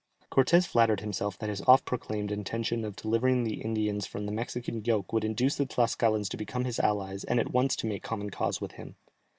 [0.31, 4.83] Cortès flattered himself that his oft proclaimed intention of delivering the Indians from the Mexican
[4.83, 8.31] yoke would induce the Tlascalans to become his allies and at once to make common
[8.31, 8.95] cause with him.